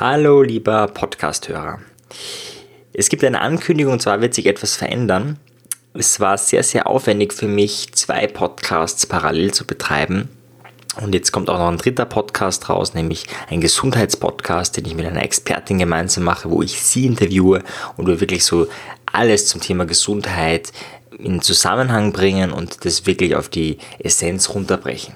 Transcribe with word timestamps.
Hallo, 0.00 0.42
lieber 0.42 0.88
Podcast-Hörer. 0.88 1.78
Es 2.92 3.08
gibt 3.08 3.22
eine 3.22 3.40
Ankündigung 3.40 3.92
und 3.92 4.02
zwar 4.02 4.20
wird 4.20 4.34
sich 4.34 4.46
etwas 4.46 4.74
verändern. 4.74 5.38
Es 5.92 6.18
war 6.18 6.36
sehr, 6.36 6.64
sehr 6.64 6.88
aufwendig 6.88 7.32
für 7.32 7.46
mich, 7.46 7.92
zwei 7.92 8.26
Podcasts 8.26 9.06
parallel 9.06 9.54
zu 9.54 9.64
betreiben. 9.64 10.28
Und 11.00 11.14
jetzt 11.14 11.30
kommt 11.30 11.48
auch 11.48 11.58
noch 11.58 11.68
ein 11.68 11.78
dritter 11.78 12.06
Podcast 12.06 12.68
raus, 12.68 12.94
nämlich 12.94 13.26
ein 13.48 13.60
Gesundheitspodcast, 13.60 14.76
den 14.76 14.84
ich 14.84 14.96
mit 14.96 15.06
einer 15.06 15.22
Expertin 15.22 15.78
gemeinsam 15.78 16.24
mache, 16.24 16.50
wo 16.50 16.60
ich 16.60 16.82
sie 16.82 17.06
interviewe 17.06 17.62
und 17.96 18.08
wir 18.08 18.18
wirklich 18.18 18.44
so 18.44 18.66
alles 19.06 19.46
zum 19.46 19.60
Thema 19.60 19.86
Gesundheit 19.86 20.72
in 21.20 21.40
Zusammenhang 21.40 22.12
bringen 22.12 22.50
und 22.50 22.84
das 22.84 23.06
wirklich 23.06 23.36
auf 23.36 23.48
die 23.48 23.78
Essenz 24.00 24.48
runterbrechen. 24.50 25.14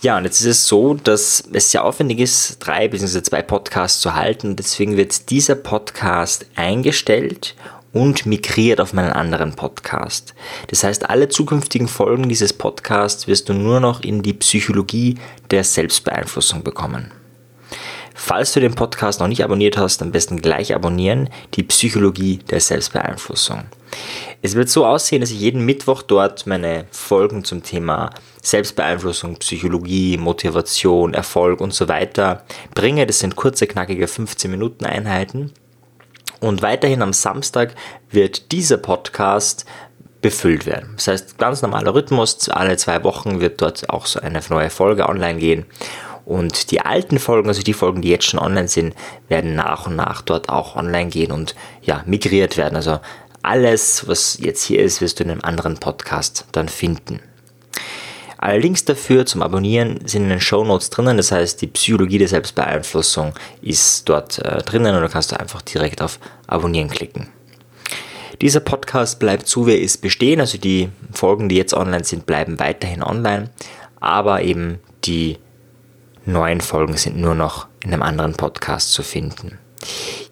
Ja, 0.00 0.16
und 0.16 0.24
jetzt 0.24 0.40
ist 0.40 0.46
es 0.46 0.68
so, 0.68 0.94
dass 0.94 1.42
es 1.52 1.72
sehr 1.72 1.84
aufwendig 1.84 2.20
ist, 2.20 2.58
drei 2.60 2.86
bzw. 2.86 3.20
zwei 3.22 3.42
Podcasts 3.42 4.00
zu 4.00 4.14
halten. 4.14 4.54
Deswegen 4.54 4.96
wird 4.96 5.28
dieser 5.30 5.56
Podcast 5.56 6.46
eingestellt 6.54 7.56
und 7.92 8.24
migriert 8.24 8.80
auf 8.80 8.92
meinen 8.92 9.12
anderen 9.12 9.56
Podcast. 9.56 10.34
Das 10.68 10.84
heißt, 10.84 11.10
alle 11.10 11.28
zukünftigen 11.28 11.88
Folgen 11.88 12.28
dieses 12.28 12.52
Podcasts 12.52 13.26
wirst 13.26 13.48
du 13.48 13.54
nur 13.54 13.80
noch 13.80 14.00
in 14.00 14.22
die 14.22 14.34
Psychologie 14.34 15.16
der 15.50 15.64
Selbstbeeinflussung 15.64 16.62
bekommen. 16.62 17.10
Falls 18.20 18.52
du 18.52 18.58
den 18.58 18.74
Podcast 18.74 19.20
noch 19.20 19.28
nicht 19.28 19.44
abonniert 19.44 19.78
hast, 19.78 20.02
am 20.02 20.10
besten 20.10 20.42
gleich 20.42 20.74
abonnieren, 20.74 21.30
die 21.54 21.62
Psychologie 21.62 22.38
der 22.50 22.58
Selbstbeeinflussung. 22.58 23.62
Es 24.42 24.56
wird 24.56 24.68
so 24.68 24.84
aussehen, 24.84 25.20
dass 25.20 25.30
ich 25.30 25.38
jeden 25.38 25.64
Mittwoch 25.64 26.02
dort 26.02 26.44
meine 26.44 26.86
Folgen 26.90 27.44
zum 27.44 27.62
Thema 27.62 28.10
Selbstbeeinflussung, 28.42 29.36
Psychologie, 29.36 30.16
Motivation, 30.16 31.14
Erfolg 31.14 31.60
und 31.60 31.72
so 31.72 31.86
weiter 31.86 32.44
bringe. 32.74 33.06
Das 33.06 33.20
sind 33.20 33.36
kurze, 33.36 33.68
knackige 33.68 34.08
15 34.08 34.50
Minuten 34.50 34.84
Einheiten. 34.84 35.52
Und 36.40 36.60
weiterhin 36.60 37.02
am 37.02 37.12
Samstag 37.12 37.76
wird 38.10 38.50
dieser 38.50 38.78
Podcast 38.78 39.64
befüllt 40.20 40.66
werden. 40.66 40.94
Das 40.96 41.06
heißt, 41.06 41.38
ganz 41.38 41.62
normaler 41.62 41.94
Rhythmus, 41.94 42.48
alle 42.48 42.76
zwei 42.76 43.04
Wochen 43.04 43.40
wird 43.40 43.62
dort 43.62 43.88
auch 43.88 44.06
so 44.06 44.18
eine 44.20 44.40
neue 44.50 44.70
Folge 44.70 45.08
online 45.08 45.38
gehen. 45.38 45.66
Und 46.28 46.72
die 46.72 46.82
alten 46.82 47.18
Folgen, 47.18 47.48
also 47.48 47.62
die 47.62 47.72
Folgen, 47.72 48.02
die 48.02 48.10
jetzt 48.10 48.26
schon 48.26 48.38
online 48.38 48.68
sind, 48.68 48.94
werden 49.28 49.54
nach 49.54 49.86
und 49.86 49.96
nach 49.96 50.20
dort 50.20 50.50
auch 50.50 50.76
online 50.76 51.08
gehen 51.08 51.32
und 51.32 51.54
ja, 51.80 52.02
migriert 52.04 52.58
werden. 52.58 52.76
Also 52.76 53.00
alles, 53.40 54.06
was 54.06 54.36
jetzt 54.38 54.62
hier 54.62 54.80
ist, 54.80 55.00
wirst 55.00 55.18
du 55.20 55.24
in 55.24 55.30
einem 55.30 55.40
anderen 55.40 55.78
Podcast 55.78 56.44
dann 56.52 56.68
finden. 56.68 57.20
Alle 58.36 58.58
Links 58.58 58.84
dafür 58.84 59.24
zum 59.24 59.40
Abonnieren 59.40 60.06
sind 60.06 60.24
in 60.24 60.28
den 60.28 60.40
Show 60.42 60.62
Notes 60.64 60.90
drinnen. 60.90 61.16
Das 61.16 61.32
heißt, 61.32 61.62
die 61.62 61.66
Psychologie 61.68 62.18
der 62.18 62.28
Selbstbeeinflussung 62.28 63.32
ist 63.62 64.06
dort 64.06 64.38
äh, 64.40 64.58
drinnen 64.58 64.94
und 64.94 65.00
da 65.00 65.08
kannst 65.08 65.32
du 65.32 65.40
einfach 65.40 65.62
direkt 65.62 66.02
auf 66.02 66.20
Abonnieren 66.46 66.90
klicken. 66.90 67.28
Dieser 68.42 68.60
Podcast 68.60 69.18
bleibt 69.18 69.48
so, 69.48 69.66
wie 69.66 69.72
er 69.72 69.80
ist, 69.80 70.02
bestehen. 70.02 70.40
Also 70.40 70.58
die 70.58 70.90
Folgen, 71.10 71.48
die 71.48 71.56
jetzt 71.56 71.72
online 71.72 72.04
sind, 72.04 72.26
bleiben 72.26 72.60
weiterhin 72.60 73.02
online. 73.02 73.48
Aber 73.98 74.42
eben 74.42 74.78
die 75.06 75.38
neuen 76.24 76.60
Folgen 76.60 76.96
sind 76.96 77.16
nur 77.16 77.34
noch 77.34 77.66
in 77.82 77.92
einem 77.92 78.02
anderen 78.02 78.34
Podcast 78.34 78.92
zu 78.92 79.02
finden. 79.02 79.58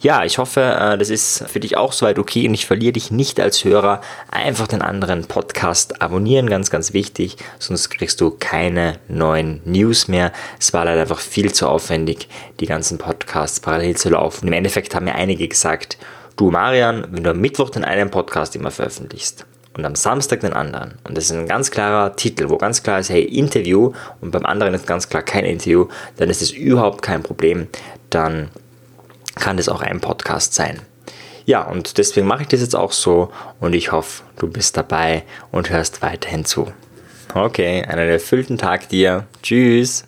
Ja, 0.01 0.25
ich 0.25 0.39
hoffe, 0.39 0.61
äh, 0.61 0.99
das 0.99 1.09
ist 1.09 1.45
für 1.49 1.61
dich 1.61 1.77
auch 1.77 1.93
soweit 1.93 2.19
okay 2.19 2.47
und 2.49 2.55
ich 2.55 2.67
verliere 2.67 2.93
dich 2.93 3.11
nicht 3.11 3.41
als 3.41 3.65
Hörer. 3.65 4.01
Einfach 4.31 4.67
den 4.67 4.83
anderen 4.83 5.25
Podcast 5.25 6.03
abonnieren, 6.03 6.51
ganz, 6.51 6.71
ganz 6.71 6.93
wichtig, 6.93 7.37
sonst 7.59 7.91
kriegst 7.91 8.21
du 8.21 8.31
keine 8.31 8.99
neuen 9.09 9.63
News 9.65 10.09
mehr. 10.09 10.33
Es 10.59 10.73
war 10.73 10.85
leider 10.85 11.03
einfach 11.03 11.21
viel 11.21 11.53
zu 11.53 11.69
aufwendig, 11.69 12.29
die 12.61 12.67
ganzen 12.67 12.99
Podcasts 12.99 13.61
parallel 13.61 13.97
zu 13.97 14.11
laufen. 14.11 14.49
Im 14.49 14.53
Endeffekt 14.53 14.95
haben 14.95 15.05
mir 15.05 15.15
einige 15.15 15.47
gesagt, 15.49 15.97
du 16.37 16.51
Marian, 16.51 17.07
wenn 17.11 17.25
du 17.25 17.31
am 17.31 17.41
Mittwoch 17.41 17.71
den 17.71 17.85
einen 17.85 18.11
Podcast 18.11 18.57
immer 18.57 18.71
veröffentlichst, 18.71 19.47
und 19.77 19.85
am 19.85 19.95
Samstag 19.95 20.41
den 20.41 20.53
anderen. 20.53 20.95
Und 21.05 21.17
das 21.17 21.27
ist 21.27 21.33
ein 21.33 21.47
ganz 21.47 21.71
klarer 21.71 22.17
Titel, 22.17 22.49
wo 22.49 22.57
ganz 22.57 22.83
klar 22.83 22.99
ist, 22.99 23.11
hey, 23.11 23.23
Interview 23.23 23.93
und 24.21 24.31
beim 24.31 24.47
anderen 24.47 24.75
ist 24.75 24.87
ganz 24.87 25.09
klar 25.09 25.23
kein 25.23 25.45
Interview, 25.45 25.89
dann 26.17 26.31
ist 26.31 26.43
es 26.43 26.51
überhaupt 26.51 27.03
kein 27.03 27.23
Problem. 27.23 27.69
Dann 28.11 28.49
kann 29.35 29.59
das 29.59 29.69
auch 29.69 29.83
ein 29.83 30.01
Podcast 30.01 30.55
sein. 30.55 30.81
Ja, 31.45 31.63
und 31.63 31.99
deswegen 31.99 32.27
mache 32.27 32.43
ich 32.43 32.49
das 32.49 32.61
jetzt 32.61 32.75
auch 32.75 32.93
so 32.93 33.31
und 33.61 33.75
ich 33.75 33.93
hoffe, 33.93 34.25
du 34.37 34.49
bist 34.49 34.77
dabei 34.77 35.23
und 35.53 35.71
hörst 35.71 36.03
weiterhin 36.03 36.45
zu. 36.45 36.73
Okay, 37.35 37.85
einen 37.85 38.09
erfüllten 38.09 38.59
Tag 38.59 38.89
dir. 38.89 39.27
Tschüss. 39.43 40.05